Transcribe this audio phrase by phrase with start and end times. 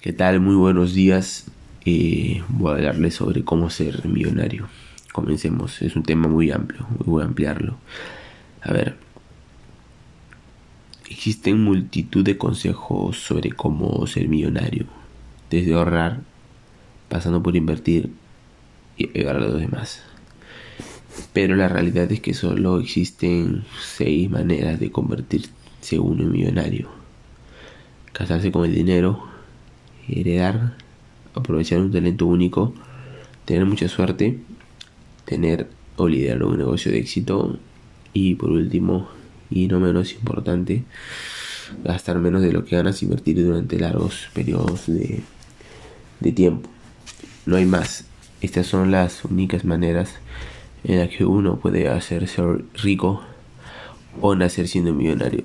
[0.00, 0.40] ¿Qué tal?
[0.40, 1.44] Muy buenos días.
[1.84, 4.66] Eh, voy a hablarles sobre cómo ser millonario.
[5.12, 5.82] Comencemos.
[5.82, 6.86] Es un tema muy amplio.
[7.04, 7.76] Voy a ampliarlo.
[8.62, 8.96] A ver.
[11.10, 14.86] Existen multitud de consejos sobre cómo ser millonario.
[15.50, 16.22] Desde ahorrar,
[17.10, 18.10] pasando por invertir
[18.96, 20.02] y ayudar a los demás.
[21.34, 26.88] Pero la realidad es que solo existen seis maneras de convertirse uno en millonario.
[28.14, 29.29] Casarse con el dinero,
[30.12, 30.74] heredar,
[31.34, 32.74] aprovechar un talento único,
[33.44, 34.38] tener mucha suerte,
[35.24, 37.58] tener o liderar un negocio de éxito
[38.12, 39.08] y por último
[39.50, 40.84] y no menos importante,
[41.84, 45.20] gastar menos de lo que ganas, invertir durante largos periodos de,
[46.20, 46.68] de tiempo.
[47.46, 48.04] No hay más.
[48.40, 50.14] Estas son las únicas maneras
[50.84, 52.42] en las que uno puede hacerse
[52.82, 53.22] rico
[54.20, 55.44] o nacer siendo millonario.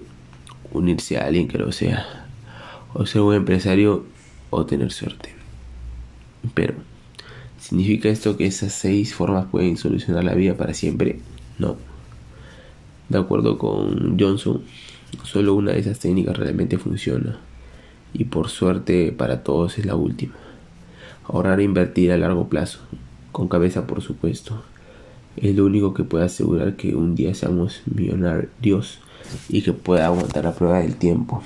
[0.71, 2.27] Unirse a alguien que lo sea.
[2.93, 4.05] O ser un empresario
[4.49, 5.33] o tener suerte.
[6.53, 6.75] Pero,
[7.59, 11.19] ¿significa esto que esas seis formas pueden solucionar la vida para siempre?
[11.57, 11.77] No.
[13.09, 14.63] De acuerdo con Johnson,
[15.23, 17.37] solo una de esas técnicas realmente funciona.
[18.13, 20.35] Y por suerte para todos es la última.
[21.25, 22.79] Ahorrar e invertir a largo plazo,
[23.31, 24.63] con cabeza por supuesto.
[25.37, 28.99] Es lo único que puede asegurar que un día seamos millonarios
[29.49, 31.43] y que pueda aguantar la prueba del tiempo.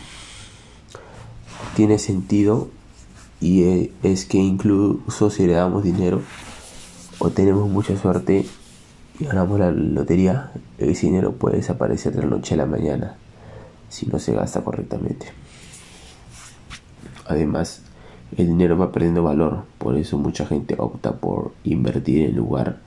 [1.75, 2.69] Tiene sentido
[3.41, 6.21] y e, es que incluso si le damos dinero
[7.19, 8.45] o tenemos mucha suerte
[9.19, 13.15] y ganamos la lotería, ese dinero puede desaparecer de la noche a la mañana
[13.89, 15.27] si no se gasta correctamente.
[17.27, 17.81] Además,
[18.37, 22.77] el dinero va perdiendo valor, por eso mucha gente opta por invertir en lugar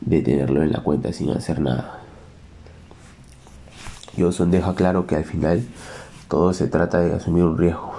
[0.00, 2.00] de tenerlo en la cuenta sin hacer nada.
[4.16, 5.64] Johnson deja claro que al final
[6.28, 7.92] todo se trata de asumir un riesgo,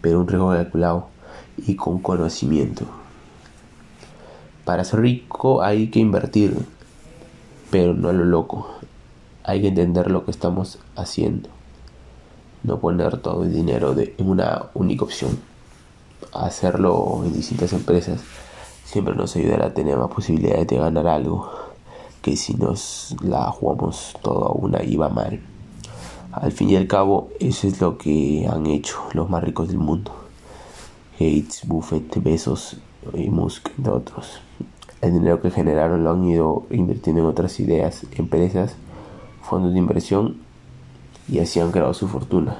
[0.00, 1.11] pero un riesgo calculado
[1.66, 2.84] y con conocimiento.
[4.64, 6.56] Para ser rico hay que invertir,
[7.70, 8.68] pero no a lo loco.
[9.44, 11.48] Hay que entender lo que estamos haciendo.
[12.62, 15.38] No poner todo el dinero en una única opción.
[16.32, 18.20] Hacerlo en distintas empresas
[18.84, 21.50] siempre nos ayudará a tener más posibilidades de ganar algo
[22.20, 25.40] que si nos la jugamos todo a una y va mal.
[26.30, 29.78] Al fin y al cabo, eso es lo que han hecho los más ricos del
[29.78, 30.12] mundo.
[31.22, 32.76] Gates, Buffett, Besos
[33.14, 34.40] y Musk, entre otros.
[35.00, 38.76] El dinero que generaron lo han ido invirtiendo en otras ideas, empresas,
[39.42, 40.36] fondos de inversión
[41.28, 42.56] y así han creado su fortuna.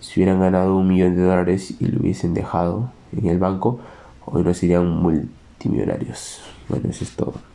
[0.00, 3.80] Si hubieran ganado un millón de dólares y lo hubiesen dejado en el banco,
[4.26, 6.40] hoy no serían multimillonarios.
[6.68, 7.53] Bueno, eso es todo.